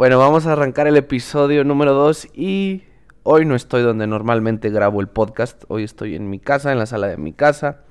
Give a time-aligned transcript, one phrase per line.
[0.00, 2.84] Bueno, vamos a arrancar el episodio número 2 y
[3.22, 5.64] hoy no estoy donde normalmente grabo el podcast.
[5.68, 7.82] Hoy estoy en mi casa, en la sala de mi casa.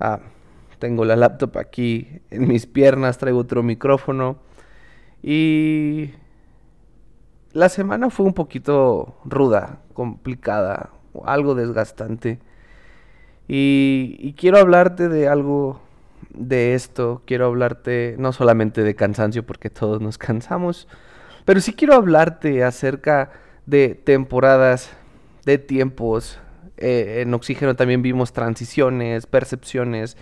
[0.00, 0.20] Ah,
[0.78, 4.38] tengo la laptop aquí en mis piernas, traigo otro micrófono.
[5.22, 6.12] Y
[7.52, 10.88] la semana fue un poquito ruda, complicada,
[11.26, 12.40] algo desgastante.
[13.46, 15.82] Y, y quiero hablarte de algo
[16.30, 17.20] de esto.
[17.26, 20.88] Quiero hablarte no solamente de cansancio, porque todos nos cansamos
[21.46, 23.30] pero sí quiero hablarte acerca
[23.64, 24.90] de temporadas,
[25.44, 26.38] de tiempos.
[26.76, 30.16] Eh, en Oxígeno también vimos transiciones, percepciones.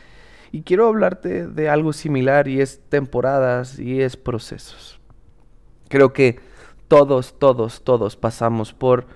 [0.53, 5.01] Y quiero hablarte de algo similar y es temporadas y es procesos.
[5.89, 6.39] Creo que
[6.89, 9.07] todos, todos, todos pasamos por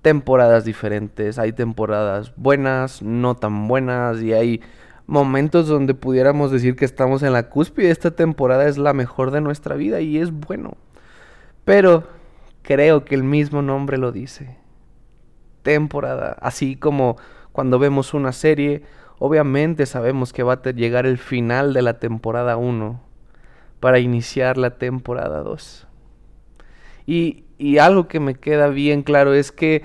[0.00, 1.40] temporadas diferentes.
[1.40, 4.60] Hay temporadas buenas, no tan buenas y hay
[5.08, 7.90] momentos donde pudiéramos decir que estamos en la cúspide.
[7.90, 10.76] Esta temporada es la mejor de nuestra vida y es bueno.
[11.68, 12.04] Pero
[12.62, 14.56] creo que el mismo nombre lo dice.
[15.62, 16.34] Temporada.
[16.40, 17.18] Así como
[17.52, 18.84] cuando vemos una serie,
[19.18, 23.02] obviamente sabemos que va a llegar el final de la temporada 1
[23.80, 25.86] para iniciar la temporada 2.
[27.04, 29.82] Y, y, algo que me queda bien claro es que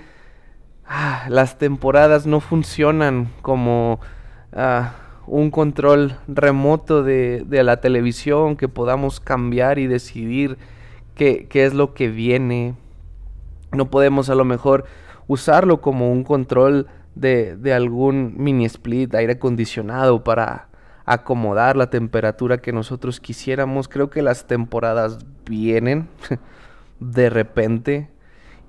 [0.86, 4.00] ah, las temporadas no funcionan como
[4.54, 4.94] ah,
[5.28, 10.58] un control remoto de, de la televisión que podamos cambiar y decidir
[11.16, 12.76] qué, es lo que viene.
[13.72, 14.86] No podemos a lo mejor
[15.28, 20.68] usarlo como un control de, de algún mini split, aire acondicionado para
[21.06, 23.88] acomodar la temperatura que nosotros quisiéramos.
[23.88, 26.08] Creo que las temporadas vienen
[27.00, 28.10] de repente.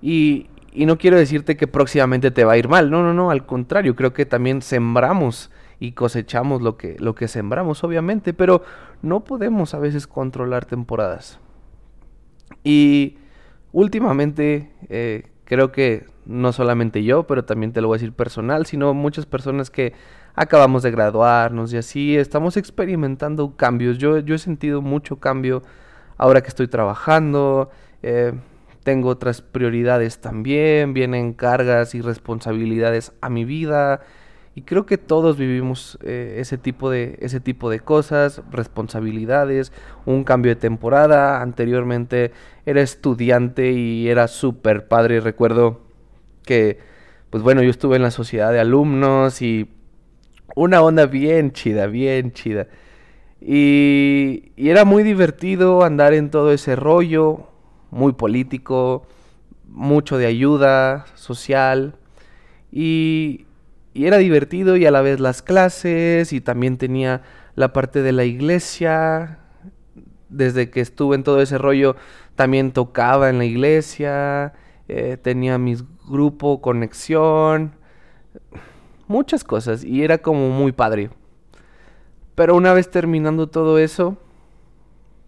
[0.02, 2.90] Y, y, no quiero decirte que próximamente te va a ir mal.
[2.90, 3.30] No, no, no.
[3.30, 8.34] Al contrario, creo que también sembramos y cosechamos lo que, lo que sembramos, obviamente.
[8.34, 8.62] Pero
[9.02, 11.38] no podemos a veces controlar temporadas.
[12.64, 13.18] Y
[13.72, 18.66] últimamente eh, creo que no solamente yo, pero también te lo voy a decir personal,
[18.66, 19.92] sino muchas personas que
[20.34, 23.98] acabamos de graduarnos y así estamos experimentando cambios.
[23.98, 25.62] Yo, yo he sentido mucho cambio
[26.16, 27.70] ahora que estoy trabajando,
[28.02, 28.32] eh,
[28.82, 34.00] tengo otras prioridades también, vienen cargas y responsabilidades a mi vida.
[34.56, 39.72] Y creo que todos vivimos eh, ese, tipo de, ese tipo de cosas, responsabilidades,
[40.06, 41.42] un cambio de temporada.
[41.42, 42.30] Anteriormente
[42.64, 45.18] era estudiante y era súper padre.
[45.20, 45.80] Recuerdo
[46.44, 46.78] que,
[47.30, 49.68] pues bueno, yo estuve en la sociedad de alumnos y
[50.54, 52.68] una onda bien chida, bien chida.
[53.40, 57.48] Y, y era muy divertido andar en todo ese rollo,
[57.90, 59.04] muy político,
[59.68, 61.96] mucho de ayuda social.
[62.70, 63.46] Y,
[63.94, 67.22] y era divertido y a la vez las clases y también tenía
[67.54, 69.38] la parte de la iglesia.
[70.28, 71.94] Desde que estuve en todo ese rollo
[72.34, 74.52] también tocaba en la iglesia,
[74.88, 75.76] eh, tenía mi
[76.08, 77.76] grupo, conexión,
[79.06, 81.10] muchas cosas y era como muy padre.
[82.34, 84.18] Pero una vez terminando todo eso,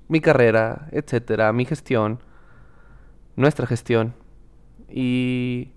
[0.09, 2.19] mi carrera, etcétera, mi gestión,
[3.37, 4.15] nuestra gestión
[4.89, 5.69] y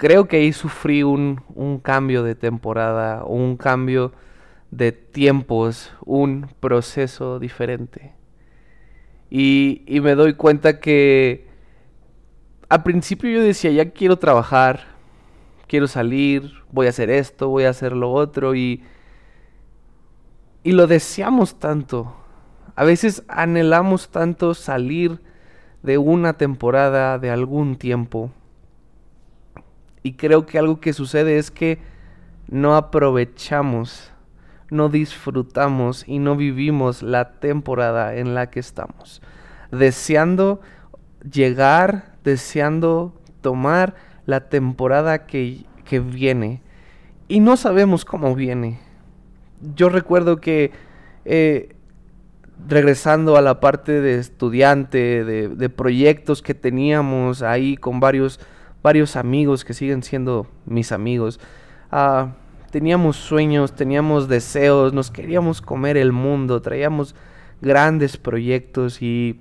[0.00, 1.42] creo que ahí sufrí un,
[1.82, 4.12] cambio de temporada, un cambio
[4.70, 8.14] de tiempos, un proceso diferente.
[9.28, 11.46] Y, y, me doy cuenta que
[12.70, 14.86] al principio yo decía, ya quiero trabajar,
[15.66, 18.82] quiero salir, voy a hacer esto, voy a hacer lo otro y,
[20.62, 22.16] y lo deseamos tanto.
[22.74, 25.20] A veces anhelamos tanto salir
[25.82, 28.32] de una temporada, de algún tiempo.
[30.02, 31.78] Y creo que algo que sucede es que
[32.48, 34.12] no aprovechamos,
[34.70, 39.22] no disfrutamos y no vivimos la temporada en la que estamos.
[39.70, 40.60] Deseando
[41.30, 43.94] llegar, deseando tomar
[44.26, 46.62] la temporada que, que viene.
[47.28, 48.80] Y no sabemos cómo viene.
[49.74, 50.72] Yo recuerdo que
[51.24, 51.74] eh,
[52.68, 58.40] regresando a la parte de estudiante, de, de proyectos que teníamos ahí con varios
[58.82, 61.40] varios amigos que siguen siendo mis amigos.
[61.90, 62.34] Ah,
[62.70, 67.14] teníamos sueños, teníamos deseos, nos queríamos comer el mundo, traíamos
[67.60, 69.40] grandes proyectos y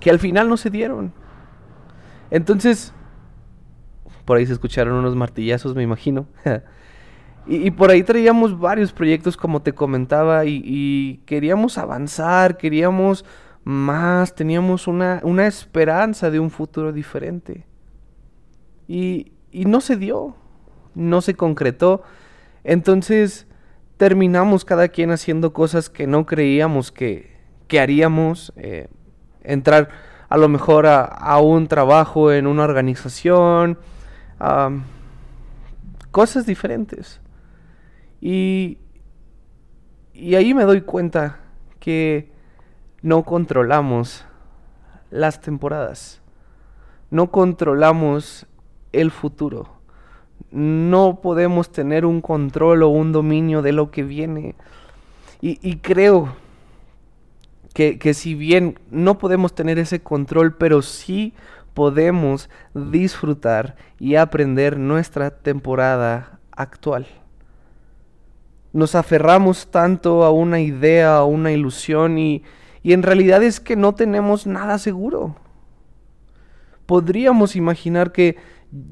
[0.00, 1.12] que al final no se dieron.
[2.30, 2.92] Entonces,
[4.24, 6.26] por ahí se escucharon unos martillazos, me imagino.
[7.46, 13.24] y, por ahí traíamos varios proyectos, como te comentaba, y, queríamos avanzar, queríamos
[13.64, 17.64] más, teníamos una, una esperanza de un futuro diferente.
[18.88, 20.34] Y, no se dio,
[20.94, 22.02] no se concretó.
[22.64, 23.46] Entonces
[23.96, 27.36] terminamos cada quien haciendo cosas que no creíamos que,
[27.68, 28.52] que haríamos.
[28.56, 28.88] Eh,
[29.44, 29.88] entrar
[30.28, 33.78] a lo mejor a, un trabajo en una organización,
[36.10, 37.20] cosas diferentes.
[38.20, 38.78] Y,
[40.14, 41.40] y ahí me doy cuenta
[41.80, 42.32] que
[43.02, 44.24] no controlamos
[45.10, 46.22] las temporadas,
[47.10, 48.46] no controlamos
[48.92, 49.68] el futuro,
[50.50, 54.54] no podemos tener un control o un dominio de lo que viene.
[55.44, 56.36] Y, creo
[57.74, 61.34] que, si bien no podemos tener ese control, pero sí
[61.74, 67.08] podemos disfrutar y aprender nuestra temporada actual.
[68.72, 72.44] Nos aferramos tanto a una idea, a una ilusión y,
[72.84, 75.34] y en realidad es que no tenemos nada seguro.
[76.86, 78.36] Podríamos imaginar que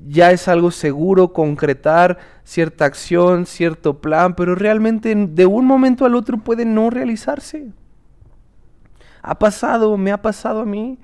[0.07, 6.15] ya es algo seguro concretar cierta acción, cierto plan, pero realmente de un momento al
[6.15, 7.69] otro puede no realizarse.
[9.23, 10.99] Ha pasado, me ha pasado a mí.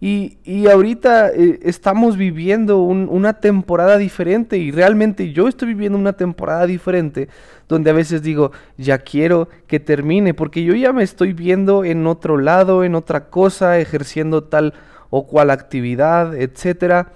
[0.00, 6.14] Y, y ahorita eh, estamos viviendo una temporada diferente y realmente yo estoy viviendo una
[6.14, 7.28] temporada diferente
[7.68, 12.08] donde a veces digo, ya quiero que termine porque yo ya me estoy viendo en
[12.08, 14.74] otro lado, en otra cosa, ejerciendo tal
[15.10, 17.12] o cual actividad, etcétera.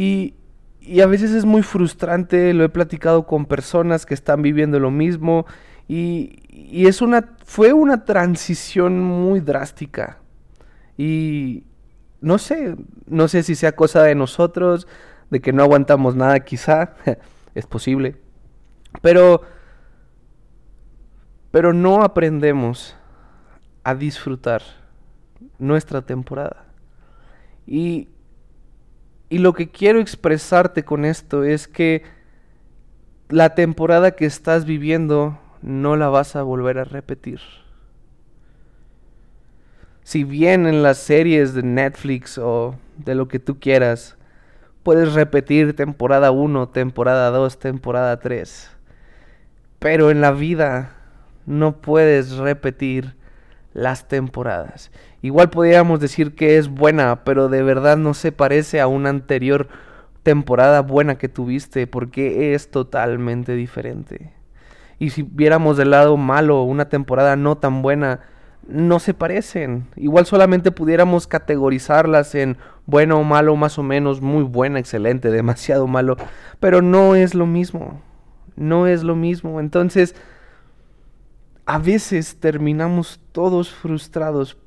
[0.00, 0.32] Y,
[0.80, 4.90] y a veces es muy frustrante, lo he platicado con personas que están viviendo lo
[4.90, 5.44] mismo
[5.88, 10.16] y, es una, fue una transición muy drástica.
[10.96, 11.64] Y
[12.22, 12.76] no sé,
[13.06, 14.88] no sé si sea cosa de nosotros,
[15.28, 16.94] de que no aguantamos nada quizá,
[17.54, 18.16] es posible.
[19.02, 19.42] Pero,
[21.50, 22.96] pero no aprendemos
[23.84, 24.62] a disfrutar
[25.58, 26.64] nuestra temporada.
[27.66, 28.08] Y,
[29.30, 32.02] y lo que quiero expresarte con esto es que
[33.28, 37.40] la temporada que estás viviendo no la vas a volver a repetir.
[40.02, 44.16] Si bien en las series de Netflix o de lo que tú quieras,
[44.82, 48.68] puedes repetir temporada 1, temporada 2, temporada 3.
[49.78, 50.96] Pero en la vida
[51.46, 53.14] no puedes repetir
[53.72, 54.90] las temporadas.
[55.22, 59.68] Igual podríamos decir que es buena, pero de verdad no se parece a una anterior
[60.22, 64.32] temporada buena que tuviste porque es totalmente diferente.
[64.98, 68.20] Y si viéramos del lado malo una temporada no tan buena,
[68.68, 69.86] no se parecen.
[69.96, 76.16] Igual solamente pudiéramos categorizarlas en bueno, malo, más o menos, muy buena, excelente, demasiado malo.
[76.58, 78.02] Pero no es lo mismo.
[78.56, 79.60] No es lo mismo.
[79.60, 80.14] Entonces,
[81.70, 84.58] a veces terminamos todos frustrados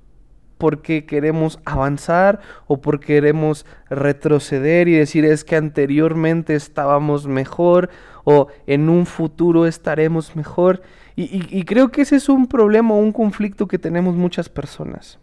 [0.58, 7.90] porque queremos avanzar o porque queremos retroceder y decir es que anteriormente estábamos mejor
[8.24, 10.82] o en un futuro estaremos mejor.
[11.18, 15.20] Y, creo que ese es un problema, un conflicto que tenemos muchas personas,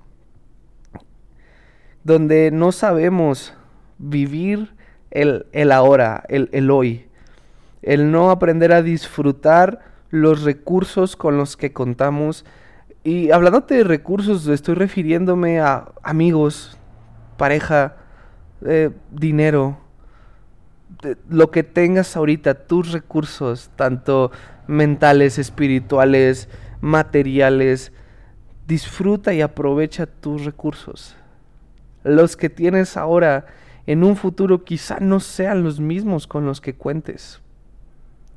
[2.05, 3.55] donde no sabemos
[3.97, 4.75] vivir
[5.11, 7.07] el, ahora, el, el hoy,
[7.81, 12.45] el no aprender a disfrutar los recursos con los que contamos
[13.03, 16.77] y hablando de recursos, estoy refiriéndome a amigos,
[17.39, 17.97] pareja,
[18.67, 19.79] eh, dinero,
[21.31, 24.33] lo que tengas ahorita, tus recursos, tanto
[24.67, 26.51] mentales, espirituales,
[26.83, 27.93] materiales,
[28.67, 31.17] disfruta y aprovecha tus recursos.
[32.05, 33.47] Los que tienes ahora
[33.87, 37.41] en un futuro quizá no sean los mismos con los que cuentes.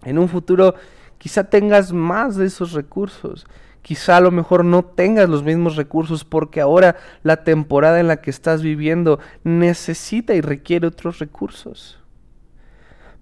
[0.03, 0.75] En un futuro
[1.23, 3.45] quizá tengas más de esos recursos
[3.81, 8.17] quizá a lo mejor no tengas los mismos recursos porque ahora la temporada en la
[8.17, 11.99] que estás viviendo necesita y requiere otros recursos.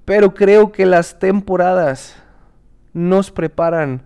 [0.05, 2.15] Pero creo que las temporadas
[2.93, 4.03] nos preparan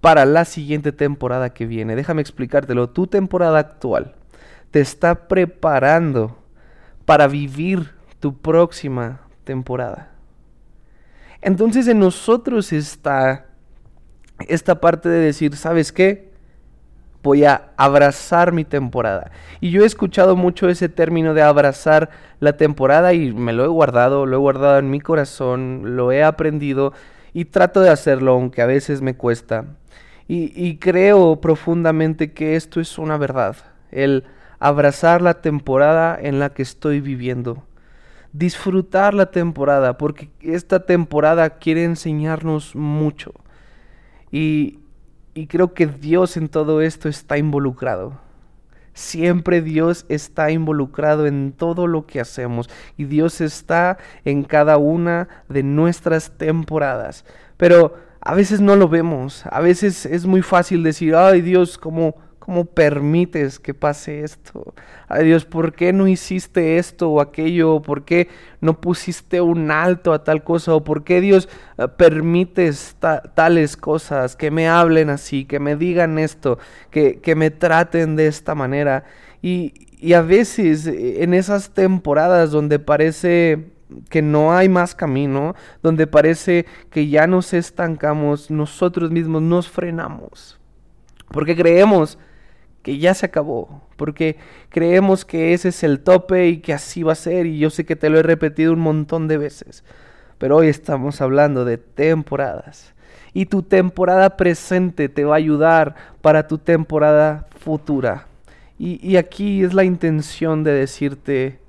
[0.00, 1.94] para la siguiente temporada que viene.
[1.94, 2.90] Déjame explicártelo.
[2.90, 4.14] Tu temporada actual
[4.70, 6.38] te está preparando
[7.04, 10.11] para vivir tu próxima temporada.
[11.42, 13.46] Entonces en nosotros está
[14.48, 16.30] esta parte de decir, ¿sabes qué?
[17.22, 19.30] Voy a abrazar mi temporada.
[19.60, 23.68] Y yo he escuchado mucho ese término de abrazar la temporada y me lo he
[23.68, 26.92] guardado, lo he guardado en mi corazón, lo he aprendido
[27.32, 29.66] y trato de hacerlo, aunque a veces me cuesta.
[30.28, 33.56] Y, y creo profundamente que esto es una verdad,
[33.90, 34.24] el
[34.60, 37.64] abrazar la temporada en la que estoy viviendo
[38.32, 43.32] disfrutar la temporada, porque esta temporada quiere enseñarnos mucho.
[44.30, 44.78] Y,
[45.48, 48.20] creo que Dios en todo esto está involucrado.
[48.94, 53.96] Siempre Dios está involucrado en todo lo que hacemos y Dios está
[54.26, 57.24] en cada una de nuestras temporadas.
[57.56, 62.16] Pero a veces no lo vemos, a veces es muy fácil decir, ay Dios, ¿cómo,
[62.44, 64.74] ¿Cómo permites que pase esto?
[65.06, 67.82] Ay Dios, ¿por qué no hiciste esto o aquello?
[67.82, 68.26] ¿Por qué
[68.60, 70.74] no pusiste un alto a tal cosa?
[70.74, 72.96] ¿O por qué Dios eh, permites
[73.36, 74.34] tales cosas?
[74.34, 76.58] Que me hablen así, que me digan esto,
[76.90, 79.04] que, que me traten de esta manera.
[79.40, 83.70] Y, y a veces eh, en esas temporadas donde parece
[84.08, 90.58] que no hay más camino, donde parece que ya nos estancamos, nosotros mismos nos frenamos.
[91.28, 92.18] Porque creemos
[92.82, 94.36] que ya se acabó, porque
[94.68, 97.84] creemos que ese es el tope y que así va a ser, y yo sé
[97.84, 99.84] que te lo he repetido un montón de veces,
[100.38, 102.92] pero hoy estamos hablando de temporadas,
[103.32, 108.26] y tu temporada presente te va a ayudar para tu temporada futura.
[108.78, 111.60] Y, y aquí es la intención de decirte,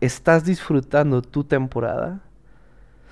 [0.00, 2.20] ¿estás disfrutando tu temporada?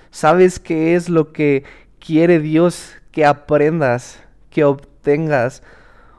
[0.09, 1.63] ¿Sabes qué es lo que
[1.99, 5.61] quiere Dios que aprendas, que obtengas?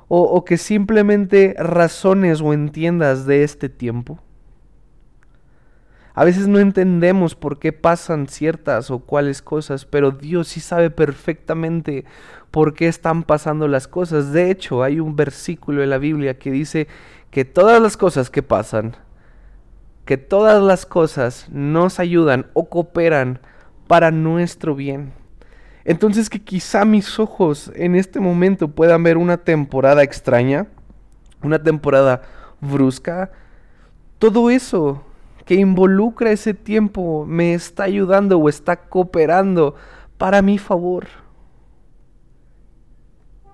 [0.09, 4.19] O, que simplemente razones o entiendas de este tiempo.
[6.15, 10.91] A veces no entendemos por qué pasan ciertas o cuáles cosas, pero Dios sí sabe
[10.91, 12.05] perfectamente
[12.53, 14.33] por qué están pasando las cosas.
[14.33, 16.87] De hecho, hay un versículo en la Biblia que dice
[17.33, 18.97] que todas las cosas que pasan,
[20.05, 23.41] que todas las cosas nos ayudan o cooperan
[23.89, 25.24] para nuestro bien.
[25.85, 30.67] Entonces que quizá mis ojos en este momento puedan ver una temporada extraña,
[31.43, 32.23] una temporada
[32.61, 33.31] brusca.
[34.19, 35.05] Todo eso
[35.45, 39.75] que involucra ese tiempo me está ayudando o está cooperando
[40.17, 41.07] para mi favor.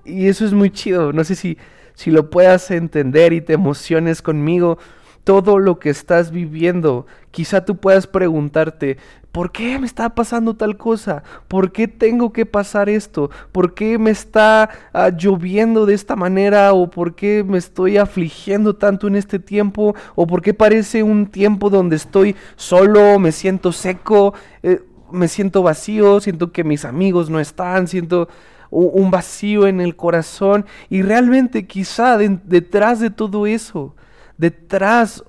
[0.05, 1.13] Y eso es muy chido.
[1.13, 1.59] No sé si,
[1.95, 4.79] si lo puedas entender y te emociones conmigo
[5.25, 7.07] todo lo que estás viviendo.
[7.31, 8.97] Quizá tú puedas preguntarte,
[9.33, 11.23] ¿por qué me está pasando tal cosa?
[11.49, 13.31] ¿Por qué tengo que pasar esto?
[13.53, 16.73] ¿Por qué me está ah, lloviendo de esta manera?
[16.73, 19.95] ¿O por qué me estoy afligiendo tanto en este tiempo?
[20.15, 25.63] ¿O por qué parece un tiempo donde estoy solo, me siento seco, eh, me siento
[25.63, 28.29] vacío, siento que mis amigos no están, siento
[28.73, 30.67] un vacío en el corazón?
[30.89, 33.95] Y realmente quizá detrás de todo eso
[34.41, 35.23] detrás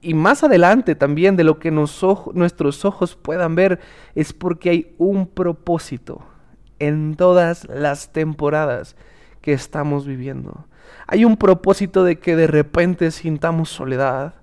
[0.00, 3.80] y más adelante también de lo que nuestros ojos puedan ver
[4.14, 6.22] es porque hay un propósito
[6.78, 8.96] en todas las temporadas
[9.40, 10.66] que estamos viviendo.
[11.06, 14.34] Hay un propósito de que de repente sintamos soledad.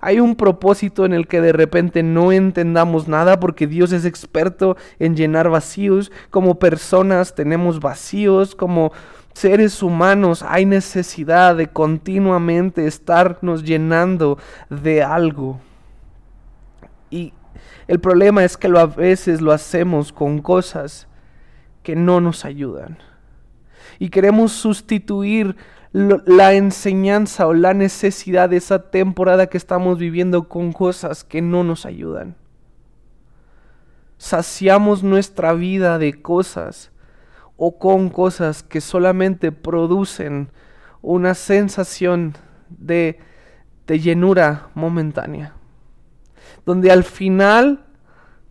[0.00, 4.76] Hay un propósito en el que de repente no entendamos nada porque Dios es experto
[4.98, 6.12] en llenar vacíos.
[6.30, 8.92] Como personas tenemos vacíos, como
[9.36, 14.38] seres humanos hay necesidad de continuamente estarnos llenando
[14.70, 15.60] de algo.
[17.10, 17.34] Y
[17.86, 21.06] el problema es que a veces lo hacemos con cosas
[21.82, 22.96] que no nos ayudan.
[23.98, 25.54] Y queremos sustituir
[25.92, 31.62] la enseñanza o la necesidad de esa temporada que estamos viviendo con cosas que no
[31.62, 32.36] nos ayudan.
[34.16, 36.90] Saciamos nuestra vida de cosas
[37.56, 40.50] o con cosas que solamente producen
[41.02, 42.34] una sensación
[42.68, 43.18] de,
[43.86, 45.54] de llenura momentánea.
[46.64, 47.84] Donde al final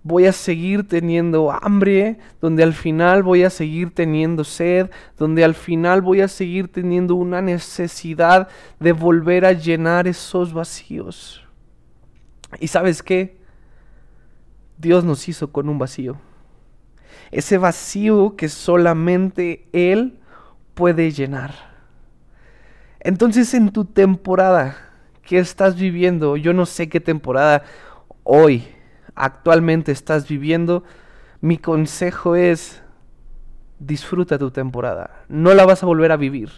[0.03, 5.55] voy a seguir teniendo hambre, donde al final voy a seguir teniendo sed, donde al
[5.55, 8.47] final voy a seguir teniendo una necesidad
[8.79, 11.43] de volver a llenar esos vacíos.
[12.59, 13.38] ¿Y sabes qué?
[14.77, 16.17] Dios nos hizo con un vacío
[17.32, 20.20] ese vacío que solamente Él
[20.74, 21.53] puede llenar.
[23.00, 24.77] Entonces en tu temporada
[25.22, 27.63] que estás viviendo, yo no sé qué temporada
[28.24, 28.63] hoy
[29.15, 30.84] actualmente estás viviendo,
[31.41, 32.82] mi consejo es
[33.79, 36.50] disfruta tu temporada, no la vas a volver a vivir.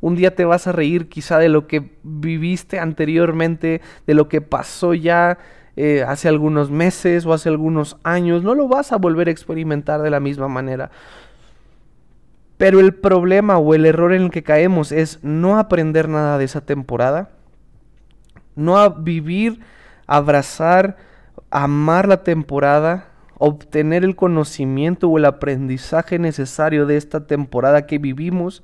[0.00, 4.40] Un día te vas a reír quizá de lo que viviste anteriormente, de lo que
[4.40, 5.38] pasó ya
[5.76, 10.02] eh, hace algunos meses o hace algunos años, no lo vas a volver a experimentar
[10.02, 10.90] de la misma manera.
[12.56, 16.44] Pero el problema o el error en el que caemos es no aprender nada de
[16.44, 17.30] esa temporada,
[18.54, 19.60] no vivir,
[20.06, 20.98] abrazar,
[21.50, 23.08] amar la temporada,
[23.38, 28.62] obtener el conocimiento o el aprendizaje necesario de esta temporada que vivimos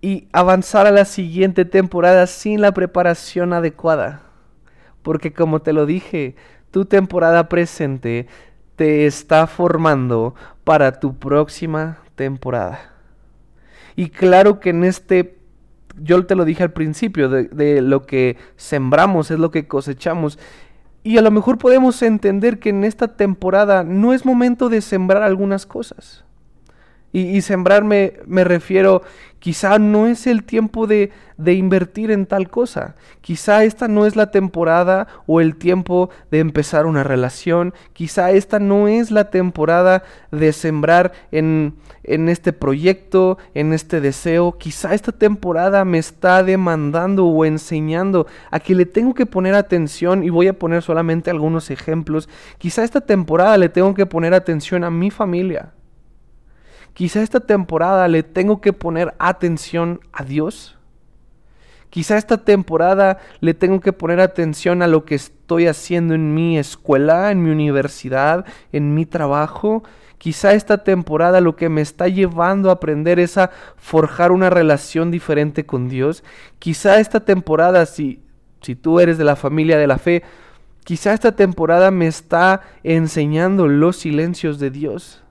[0.00, 4.31] y avanzar a la siguiente temporada sin la preparación adecuada.
[5.02, 6.36] Porque como te lo dije,
[6.70, 8.26] tu temporada presente
[8.76, 12.92] te está formando para tu próxima temporada.
[13.96, 15.38] Y claro que en este,
[16.00, 20.38] yo te lo dije al principio, de, lo que sembramos es lo que cosechamos.
[21.04, 25.22] Y a lo mejor podemos entender que en esta temporada no es momento de sembrar
[25.22, 26.24] algunas cosas.
[27.14, 29.02] Y, sembrarme me refiero,
[29.38, 32.94] quizá no es el tiempo de, de, invertir en tal cosa.
[33.20, 37.74] Quizá esta no es la temporada o el tiempo de empezar una relación.
[37.92, 44.56] Quizá esta no es la temporada de sembrar en, en este proyecto, en este deseo.
[44.56, 50.24] Quizá esta temporada me está demandando o enseñando a que le tengo que poner atención
[50.24, 52.30] y voy a poner solamente algunos ejemplos.
[52.56, 55.74] Quizá esta temporada le tengo que poner atención a mi familia
[56.94, 60.76] Quizá esta temporada le tengo que poner atención a Dios.
[61.88, 66.58] Quizá esta temporada le tengo que poner atención a lo que estoy haciendo en mi
[66.58, 69.84] escuela, en mi universidad, en mi trabajo.
[70.18, 75.10] Quizá esta temporada lo que me está llevando a aprender es a forjar una relación
[75.10, 76.24] diferente con Dios.
[76.58, 78.20] Quizá esta temporada, si,
[78.60, 80.22] si tú eres de la familia de la fe,
[80.84, 85.22] quizá esta temporada me está enseñando los silencios de Dios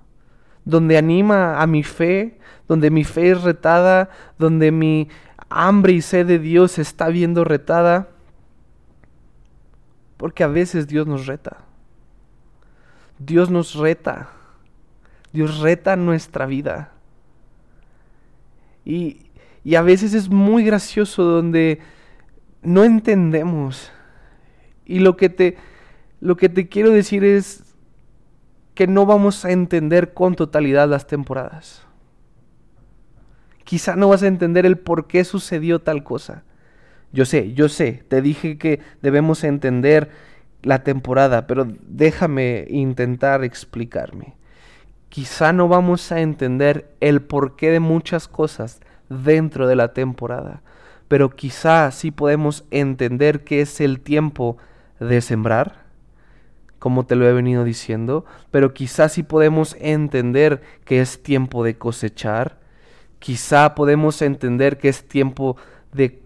[0.65, 2.37] donde anima a mi fe,
[2.67, 5.09] donde mi fe es retada, donde mi
[5.49, 8.09] hambre y sed de Dios se está viendo retada.
[10.17, 11.57] Porque a veces Dios nos reta.
[13.19, 14.29] Dios nos reta.
[15.33, 16.91] Dios reta nuestra vida.
[18.85, 19.25] Y,
[19.63, 21.79] y a veces es muy gracioso donde
[22.61, 23.91] no entendemos.
[24.85, 25.57] Y lo que te,
[26.19, 27.63] lo que te quiero decir es,
[28.81, 31.83] que no vamos a entender con totalidad las temporadas.
[33.63, 36.45] Quizá no vas a entender el por qué sucedió tal cosa.
[37.13, 40.09] Yo sé, yo sé, te dije que debemos entender
[40.63, 44.33] la temporada, pero déjame intentar explicarme.
[45.09, 50.63] Quizá no vamos a entender el porqué de muchas cosas dentro de la temporada,
[51.07, 54.57] pero quizá sí podemos entender que es el tiempo
[54.99, 55.83] de sembrar,
[56.81, 61.77] como te lo he venido diciendo, pero quizás sí podemos entender que es tiempo de
[61.77, 62.57] cosechar,
[63.19, 65.57] quizá podemos entender que es tiempo
[65.93, 66.23] de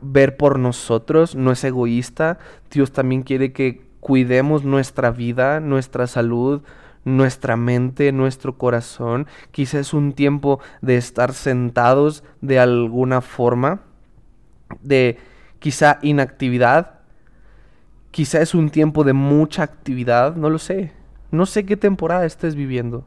[0.00, 2.38] ver por nosotros, no es egoísta,
[2.70, 6.62] Dios también quiere que cuidemos nuestra vida, nuestra salud,
[7.04, 13.82] nuestra mente, nuestro corazón, quizá es un tiempo de estar sentados de alguna forma,
[14.80, 15.18] de
[15.58, 16.97] quizá inactividad,
[18.18, 20.90] Quizá es un tiempo de mucha actividad, no lo sé.
[21.30, 23.04] No sé qué temporada estés viviendo.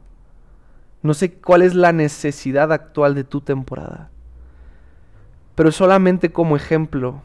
[1.02, 4.08] No sé cuál es la necesidad actual de tu temporada.
[5.54, 7.20] Pero solamente como ejemplo,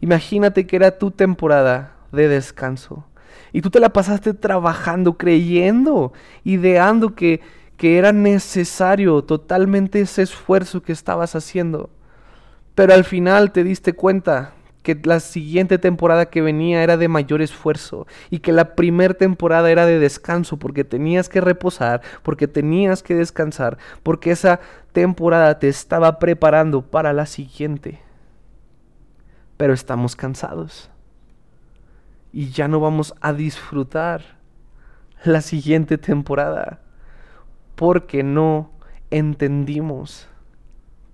[0.00, 3.04] imagínate que era tu temporada de descanso.
[3.52, 6.12] Y tú te la pasaste trabajando, creyendo,
[6.44, 7.40] ideando que,
[7.76, 11.90] que era necesario totalmente ese esfuerzo que estabas haciendo.
[12.76, 17.40] Pero al final te diste cuenta que la siguiente temporada que venía era de mayor
[17.40, 23.02] esfuerzo y que la primera temporada era de descanso porque tenías que reposar, porque tenías
[23.02, 24.60] que descansar, porque esa
[24.92, 28.00] temporada te estaba preparando para la siguiente.
[29.56, 30.90] Pero estamos cansados
[32.32, 34.22] y ya no vamos a disfrutar
[35.24, 36.80] la siguiente temporada
[37.76, 38.72] porque no
[39.10, 40.26] entendimos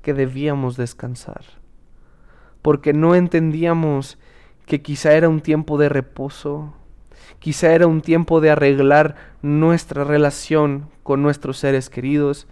[0.01, 1.58] que debíamos descansar
[2.69, 4.19] porque no entendíamos
[4.67, 6.75] que quizá era un tiempo de reposo,
[7.39, 12.47] quizá era un tiempo de arreglar nuestra relación con nuestros seres queridos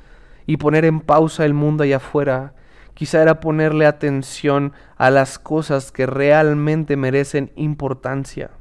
[0.47, 2.55] y poner en pausa el mundo allá afuera.
[2.95, 8.53] Quizá era ponerle atención a las cosas que realmente merecen importancia.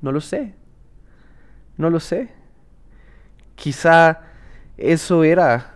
[0.00, 0.54] No lo sé.
[1.76, 2.30] No lo sé.
[3.54, 4.22] Quizá
[4.78, 5.74] eso era.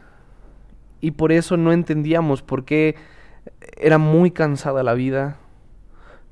[1.03, 2.97] Y por eso no entendíamos por qué
[3.77, 5.39] era muy cansada la vida.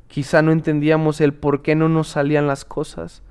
[0.09, 3.23] Quizá no entendíamos el por qué no nos salían las cosas.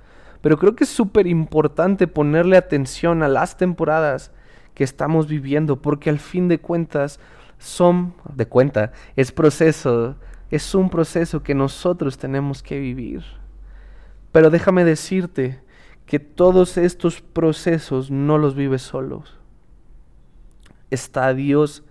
[0.41, 4.31] Pero creo que es súper importante ponerle atención a las temporadas
[4.73, 7.19] que estamos viviendo, porque al fin de cuentas
[7.59, 10.15] son, de cuenta, es proceso,
[10.49, 13.23] es un proceso que nosotros tenemos que vivir.
[14.31, 15.59] Pero déjame decirte
[16.05, 19.37] que todos estos procesos no los vives solos.
[20.89, 21.83] Está Dios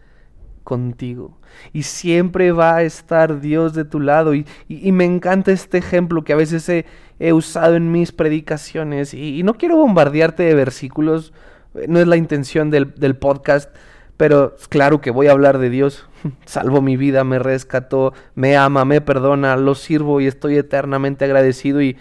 [0.64, 1.38] contigo.
[1.72, 4.34] Y siempre va a estar Dios de tu lado.
[4.34, 9.14] Y, me encanta este ejemplo que a veces he, usado en mis predicaciones.
[9.14, 11.32] Y, no quiero bombardearte de versículos,
[11.88, 13.74] no es la intención del, del podcast.
[14.16, 16.06] Pero claro que voy a hablar de Dios.
[16.44, 21.80] Salvo mi vida, me rescató, me ama, me perdona, lo sirvo y estoy eternamente agradecido.
[21.80, 21.96] Y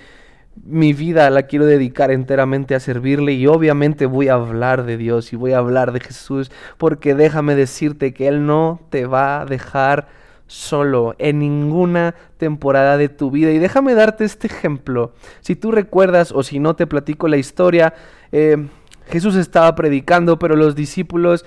[0.66, 5.34] mi vida la quiero dedicar enteramente a servirle y obviamente voy a hablar de Dios
[5.34, 9.46] y voy a hablar de Jesús porque déjame decirte que Él no te va a
[9.46, 10.08] dejar
[10.48, 13.52] solo en ninguna temporada de tu vida.
[13.52, 15.14] Y déjame darte este ejemplo.
[15.42, 17.94] Si tú recuerdas o si no te platico la historia,
[18.32, 18.68] eh,
[19.08, 21.46] Jesús estaba predicando, pero los discípulos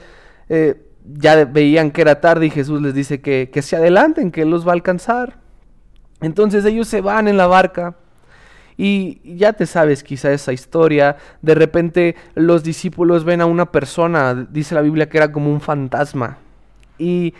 [0.48, 4.42] eh, ya veían que era tarde y Jesús les dice que, que se adelanten, que
[4.42, 5.38] Él los va a alcanzar.
[6.20, 7.96] Entonces ellos se van en la barca.
[8.85, 11.16] Y ya te sabes quizá esa historia.
[11.40, 15.61] De repente los discípulos ven a una persona, dice la Biblia que era como un
[15.61, 16.38] fantasma.
[16.99, 17.33] Y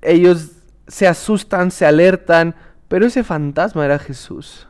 [0.00, 0.52] ellos
[0.88, 2.54] se asustan, se alertan,
[2.88, 4.66] pero ese fantasma era Jesús.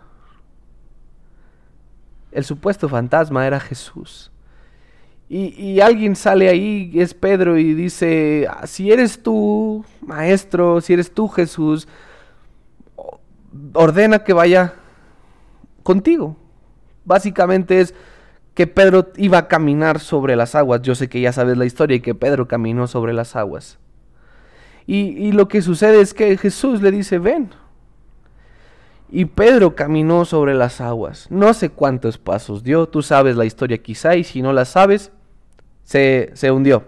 [2.33, 4.33] El supuesto fantasma era Jesús.
[5.29, 11.14] Y, alguien sale ahí, es Pedro, y dice, ah, si eres tú, maestro, si eres
[11.14, 11.87] tú, Jesús,
[13.72, 14.75] ordena que vaya
[15.83, 16.37] contigo.
[17.05, 17.95] Básicamente es
[18.55, 20.83] que Pedro iba a caminar sobre las aguas.
[20.83, 23.79] Yo sé que ya sabes la historia y que Pedro caminó sobre las aguas.
[24.87, 27.51] Y, lo que sucede es que Jesús le dice, ven,
[29.09, 31.29] y Pedro caminó sobre las aguas.
[31.31, 35.12] No sé cuántos pasos dio, tú sabes la historia quizá, y si no la sabes,
[35.85, 36.85] se, se hundió.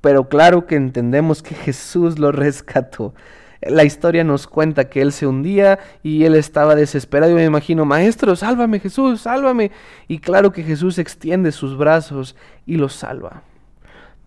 [0.00, 3.14] Pero claro que entendemos que Jesús lo rescató.
[3.60, 7.32] La historia nos cuenta que él se hundía y él estaba desesperado.
[7.32, 9.72] Yo me imagino, maestro, sálvame Jesús, sálvame.
[10.06, 13.42] Y claro que Jesús extiende sus brazos y lo salva.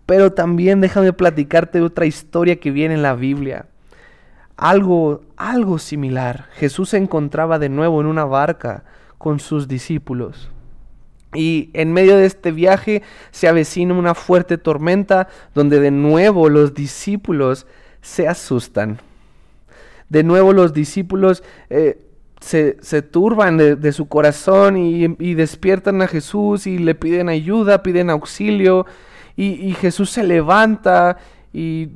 [0.04, 3.66] Pero también déjame platicarte otra historia que viene en la Biblia
[4.62, 6.46] algo, algo similar.
[6.54, 8.84] Jesús se encontraba de nuevo en una barca
[9.18, 10.50] con sus discípulos.
[11.34, 16.74] Y en medio de este viaje se avecina una fuerte tormenta donde de nuevo los
[16.74, 17.66] discípulos
[18.02, 18.98] se asustan.
[20.12, 21.98] De nuevo los discípulos eh,
[22.38, 28.84] se, turban de, su corazón y, despiertan a Jesús y le piden ayuda, piden auxilio.
[29.36, 31.16] Y, y Jesús se levanta
[31.50, 31.92] y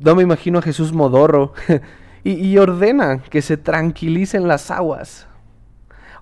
[0.00, 1.52] no me imagino a Jesús modorro.
[2.24, 5.26] y, ordena que se tranquilicen las aguas.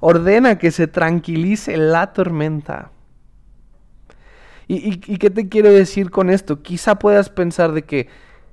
[0.01, 2.91] Ordena que se tranquilice la tormenta.
[4.67, 6.61] ¿Y, y, qué te quiero decir con esto?
[6.61, 8.09] Quizá puedas pensar de que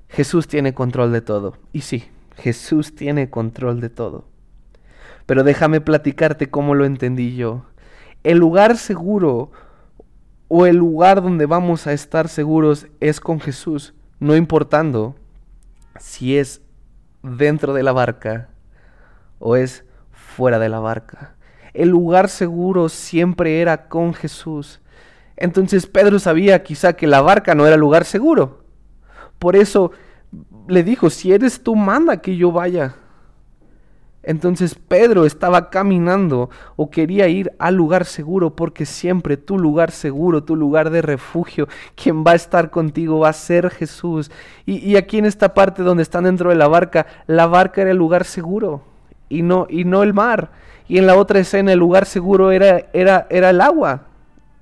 [0.09, 1.57] Jesús tiene control de todo.
[1.71, 2.03] Y sí,
[2.37, 4.25] Jesús tiene control de todo.
[5.25, 7.65] Pero déjame platicarte cómo lo entendí yo.
[8.23, 9.51] El lugar seguro
[10.47, 15.15] o el lugar donde vamos a estar seguros es con Jesús, no importando
[15.99, 16.61] si es
[17.21, 18.49] dentro de la barca
[19.39, 21.35] o es fuera de la barca.
[21.73, 24.79] El lugar seguro siempre era con Jesús.
[25.35, 28.63] Entonces Pedro sabía quizá que la barca no era lugar seguro.
[29.39, 29.91] Por eso
[30.67, 32.95] le dijo, si eres tú, manda que yo vaya.
[34.23, 40.45] Entonces Pedro estaba caminando o quería ir al lugar seguro porque siempre tu lugar seguro,
[40.45, 44.31] tu lugar de refugio, quien va a estar contigo va a ser Jesús.
[44.65, 47.97] Y, aquí en esta parte donde están dentro de la barca, la barca era el
[47.97, 48.81] lugar seguro
[49.27, 50.51] y no, y no el mar.
[50.87, 54.03] Y en la otra escena el lugar seguro era, era, era el agua,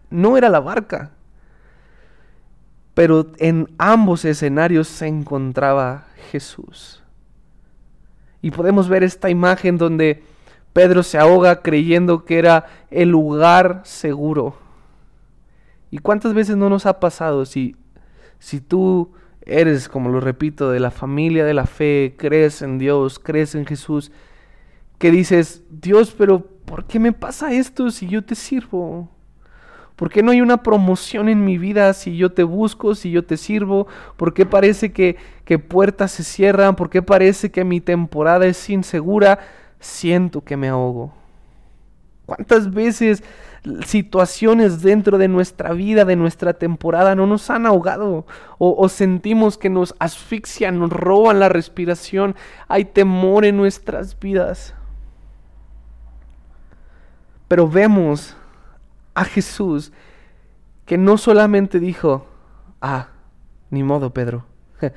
[0.09, 1.11] no era la barca.
[3.01, 7.01] Pero en ambos escenarios se encontraba Jesús.
[8.43, 10.21] Y podemos ver esta imagen donde
[10.71, 14.55] Pedro se ahoga creyendo que era el lugar seguro.
[15.89, 17.75] ¿Y cuántas veces no nos ha pasado si,
[18.37, 19.13] si tú
[19.47, 23.65] eres, como lo repito, de la familia de la fe, crees en Dios, crees en
[23.65, 24.11] Jesús,
[24.99, 29.09] que dices, Dios, pero ¿por qué me pasa esto si yo te sirvo?
[30.01, 33.23] ¿Por qué no hay una promoción en mi vida si yo te busco, si yo
[33.23, 33.85] te sirvo?
[34.17, 36.75] ¿Por qué parece que, que puertas se cierran?
[36.75, 39.37] ¿Por qué parece que mi temporada es insegura?
[39.79, 41.13] Siento que me ahogo.
[42.25, 43.23] ¿Cuántas veces
[43.85, 48.25] situaciones dentro de nuestra vida, de nuestra temporada, no nos han ahogado
[48.57, 52.35] o, o, sentimos que nos asfixian, nos roban la respiración?
[52.67, 54.73] Hay temor en nuestras vidas.
[57.47, 58.35] Pero vemos
[59.13, 59.91] a Jesús
[60.85, 62.25] que no solamente dijo,
[62.81, 63.09] ah,
[63.69, 64.45] ni modo Pedro,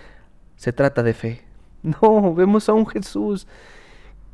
[0.56, 1.44] se trata de fe.
[1.82, 3.46] No, vemos a un Jesús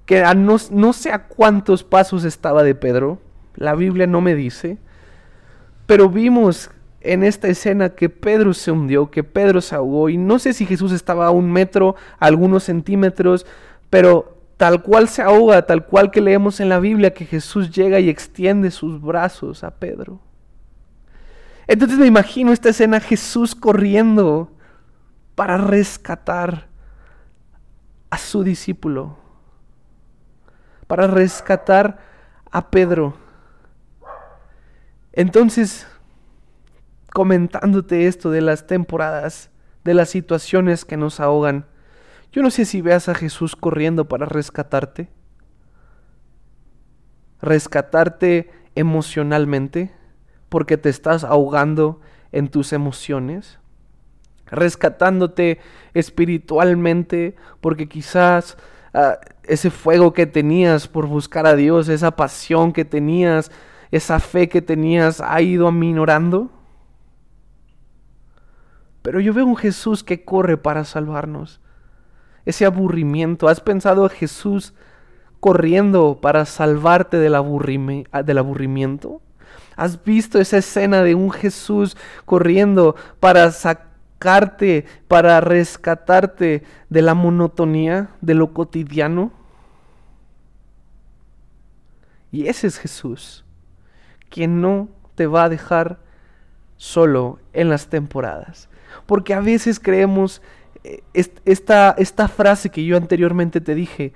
[0.06, 3.18] que a no, no sé a cuántos pasos estaba de Pedro,
[3.54, 4.78] la Biblia no me dice,
[5.86, 10.38] pero vimos en esta escena que Pedro se hundió, que Pedro se ahogó, y no
[10.38, 13.46] sé si Jesús estaba a un metro, a algunos centímetros,
[13.88, 17.98] pero tal cual se ahoga, tal cual que leemos en la Biblia que Jesús llega
[17.98, 20.20] y extiende sus brazos a Pedro.
[21.66, 24.52] Entonces me imagino esta escena Jesús corriendo
[25.34, 26.68] para rescatar
[28.10, 29.16] a su discípulo,
[30.86, 31.96] para rescatar
[32.50, 33.14] a Pedro.
[35.14, 35.86] Entonces,
[37.14, 39.48] comentándote esto de las temporadas,
[39.84, 41.64] de las situaciones que nos ahogan,
[42.32, 45.08] yo no sé si veas a Jesús corriendo para rescatarte.
[47.40, 49.92] Rescatarte emocionalmente,
[50.48, 52.00] porque te estás ahogando
[52.32, 53.58] en tus emociones,
[54.46, 55.58] rescatándote
[55.94, 58.56] espiritualmente porque quizás
[58.94, 63.50] ah, ese fuego que tenías por buscar a Dios, esa pasión que tenías,
[63.90, 66.50] esa fe que tenías ha ido aminorando.
[69.02, 71.60] Pero yo veo un Jesús que corre para salvarnos.
[72.44, 73.48] Ese aburrimiento.
[73.48, 74.74] ¿Has pensado en Jesús
[75.40, 77.32] corriendo para salvarte del,
[78.24, 79.20] del aburrimiento?
[79.76, 88.10] ¿Has visto esa escena de un Jesús corriendo para sacarte, para rescatarte de la monotonía,
[88.20, 89.32] de lo cotidiano?
[92.32, 93.44] Y ese es Jesús,
[94.28, 95.98] quien no te va a dejar
[96.76, 98.68] solo en las temporadas.
[99.06, 100.42] Porque a veces creemos
[101.44, 104.12] esta, esta frase que yo anteriormente te dije,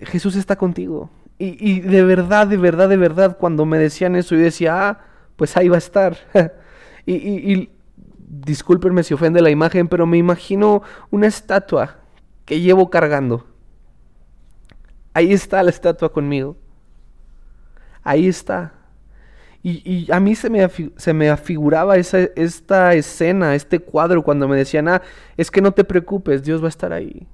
[0.00, 1.10] Jesús está contigo.
[1.40, 5.00] Y, de verdad, de verdad, de verdad, cuando me decían eso, yo decía, ah,
[5.36, 6.16] pues ahí va a estar.
[7.06, 7.70] y, y
[8.28, 11.98] discúlpenme si ofende la imagen, pero me imagino una estatua
[12.44, 13.46] que llevo cargando.
[15.14, 16.56] Ahí está la estatua conmigo.
[18.02, 18.77] Ahí está.
[19.62, 20.66] Y, a mí se me,
[20.96, 25.02] se me afiguraba esa, esta escena, este cuadro, cuando me decían, ah,
[25.36, 27.26] es que no te preocupes, Dios va a estar ahí.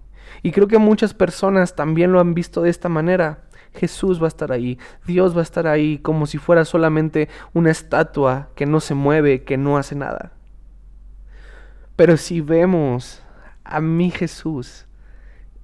[0.42, 3.44] Y creo que muchas personas también lo han visto de esta manera.
[3.74, 7.70] Jesús va a estar ahí, Dios va a estar ahí como si fuera solamente una
[7.70, 10.32] estatua que no se mueve, que no hace nada.
[11.96, 13.22] Pero si vemos
[13.64, 14.86] a mi Jesús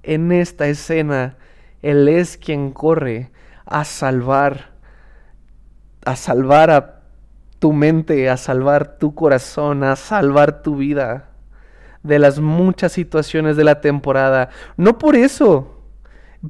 [0.03, 1.37] en esta escena,
[1.81, 3.31] Él es quien corre
[3.65, 4.70] a salvar,
[6.05, 7.01] a salvar a
[7.59, 11.29] tu mente, a salvar tu corazón, a salvar tu vida
[12.03, 14.49] de las muchas situaciones de la temporada.
[14.77, 15.77] No por eso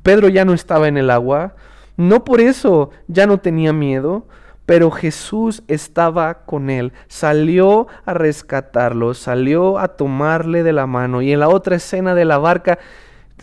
[0.04, 1.56] Pedro ya no estaba en el agua,
[1.98, 4.26] no por eso ya no tenía miedo,
[4.66, 11.34] pero Jesús estaba con él, salió a rescatarlo, salió a tomarle de la mano y
[11.34, 12.80] en la otra escena de la barca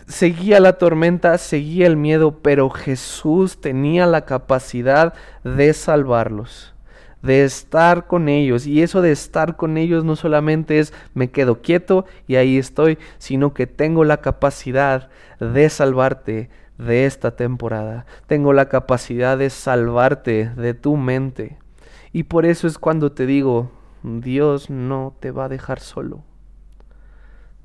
[0.09, 5.13] seguía la tormenta, seguía el miedo, pero Jesús tenía la capacidad
[5.45, 6.73] de salvarlos
[7.21, 8.65] de estar con ellos.
[8.65, 12.97] Y eso de estar con ellos no solamente es me quedo quieto y ahí estoy,
[13.17, 18.05] sino que tengo la capacidad de salvarte de esta temporada.
[18.27, 21.57] Tengo la capacidad de salvarte de tu mente.
[22.11, 26.23] Y por eso es cuando te digo, Dios no te va a dejar solo.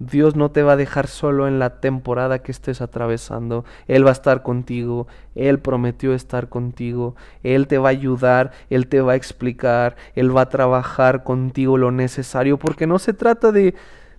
[0.00, 3.64] Dios no te va a dejar solo en la temporada que estés atravesando.
[3.86, 5.06] Él va a estar contigo.
[5.36, 7.14] Él prometió estar contigo.
[7.44, 8.50] Él te va a ayudar.
[8.70, 9.96] Él te va a explicar.
[10.16, 12.58] Él va a trabajar contigo lo necesario.
[12.58, 13.74] Porque no se trata de,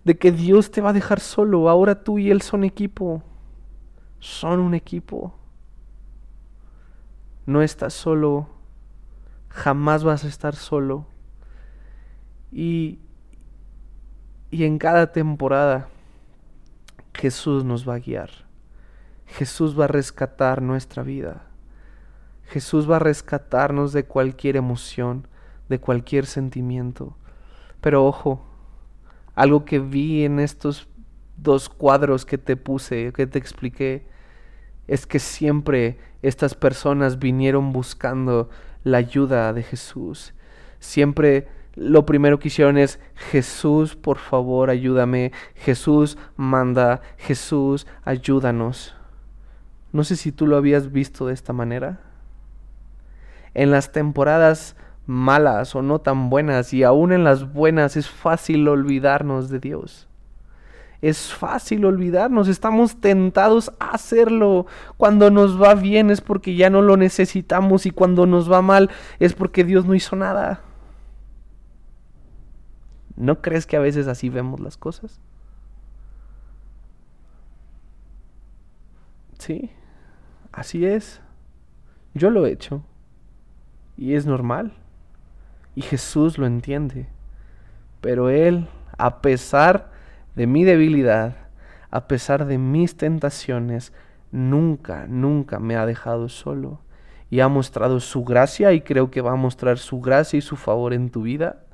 [0.06, 1.70] de que Dios te va a dejar solo.
[1.70, 3.22] Ahora tú y Él son equipo.
[4.20, 5.36] Son un equipo.
[7.46, 8.48] No estás solo.
[9.50, 11.06] Jamás vas a estar solo.
[12.50, 13.00] Y
[14.56, 15.90] y en cada temporada
[17.14, 18.30] Jesús nos va a guiar.
[19.26, 21.48] Jesús va a rescatar nuestra vida.
[22.46, 25.28] Jesús va a rescatarnos de cualquier emoción,
[25.68, 27.18] de cualquier sentimiento.
[27.82, 28.46] Pero ojo,
[29.34, 30.88] algo que vi en estos
[31.36, 34.08] dos cuadros que te puse, que te expliqué,
[34.88, 38.50] es que siempre estas personas vinieron buscando
[38.86, 40.34] la ayuda de Jesús.
[40.80, 45.34] Siempre lo primero que hicieron es, Jesús, por favor, ayúdame.
[45.56, 47.02] Jesús, manda.
[47.18, 48.96] Jesús, ayúdanos.
[49.92, 52.00] No sé si tú lo habías visto de esta manera.
[53.54, 58.68] En las temporadas malas o no tan buenas, y aún en las buenas, es fácil
[58.68, 60.08] olvidarnos de Dios.
[61.02, 64.66] Es fácil olvidarnos, estamos tentados a hacerlo.
[64.98, 68.90] Cuando nos va bien es porque ya no lo necesitamos y cuando nos va mal
[69.20, 70.62] es porque Dios no hizo nada.
[73.16, 75.20] ¿No crees que a veces así vemos las cosas?
[79.40, 79.72] Sí,
[80.52, 81.22] así es.
[82.14, 82.84] Yo lo he hecho.
[83.98, 84.74] Y es normal.
[85.76, 87.08] Y Jesús lo entiende.
[88.02, 89.92] Pero Él, a pesar
[90.36, 91.36] de mi debilidad,
[91.92, 93.94] a pesar de mis tentaciones,
[94.32, 96.82] nunca, nunca me ha dejado solo.
[97.30, 100.58] Y ha mostrado su gracia y creo que va a mostrar su gracia y su
[100.58, 101.65] favor en tu vida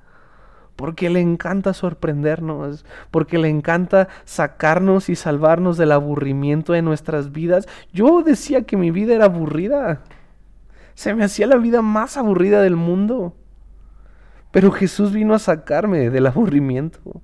[0.75, 7.67] porque le encanta sorprendernos, porque le encanta sacarnos y salvarnos del aburrimiento de nuestras vidas.
[7.93, 10.01] Yo decía que mi vida era aburrida.
[10.95, 13.35] Se me hacía la vida más aburrida del mundo.
[14.51, 17.21] Pero Jesús vino a sacarme del aburrimiento,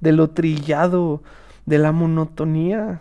[0.00, 1.22] de lo trillado,
[1.66, 3.00] de la monotonía.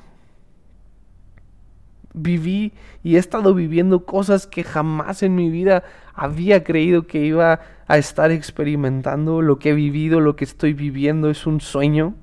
[2.13, 2.73] Viví
[3.03, 7.97] y he estado viviendo cosas que jamás en mi vida había creído que iba a
[7.97, 12.15] estar experimentando, lo que he vivido, lo que estoy viviendo es un sueño.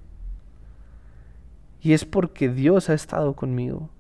[1.81, 3.91] Y es porque Dios ha estado conmigo.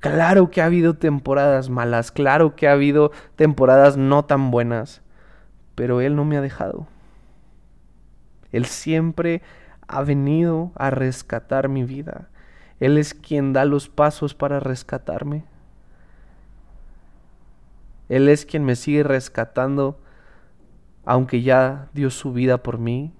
[0.00, 5.00] Claro que ha habido temporadas malas, claro que ha habido temporadas no tan buenas,
[5.74, 6.86] pero Él no me ha dejado.
[8.52, 9.40] Él siempre
[9.88, 12.28] ha venido a rescatar mi vida.
[12.80, 15.44] Él es quien da los pasos para rescatarme.
[18.08, 19.98] Él es quien me sigue rescatando,
[21.04, 23.12] aunque ya dio su vida por mí,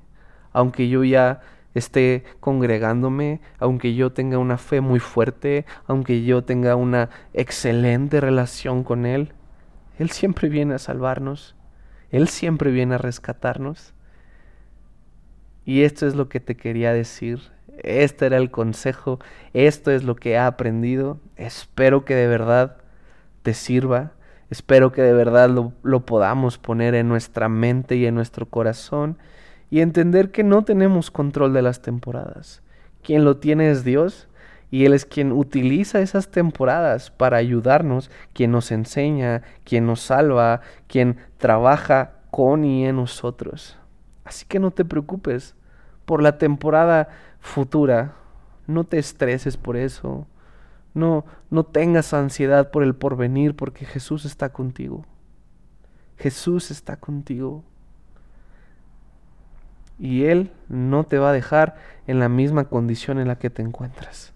[0.53, 1.41] aunque yo ya
[1.75, 8.85] esté congregándome, aunque yo tenga una fe muy fuerte, aunque yo tenga una excelente relación
[8.85, 9.33] con Él.
[9.99, 11.57] Él siempre viene a salvarnos,
[12.11, 13.93] Él siempre viene a rescatarnos.
[15.65, 17.41] Y esto es lo que te quería decir.
[17.83, 19.19] Este era el consejo.
[19.55, 21.19] Esto es lo que he aprendido.
[21.37, 22.77] Espero que de verdad
[23.43, 24.13] te sirva.
[24.51, 29.19] Espero que de verdad lo, podamos poner en nuestra mente y en nuestro corazón
[29.71, 32.63] y entender que no tenemos control de las temporadas.
[33.03, 34.29] Quien lo tiene es Dios
[34.71, 40.61] y Él es quien utiliza esas temporadas para ayudarnos, quien nos enseña, quien nos salva,
[40.87, 43.79] quien trabaja con y en nosotros.
[44.25, 45.55] Así que no te preocupes
[46.05, 47.09] por la temporada
[47.41, 48.15] futura.
[48.67, 50.27] No te estreses por eso.
[50.95, 55.05] No, no tengas ansiedad por el porvenir porque Jesús está contigo.
[56.17, 57.65] Jesús está contigo.
[59.99, 61.77] Y Él no te va a dejar
[62.07, 64.34] en la misma condición en la que te encuentras.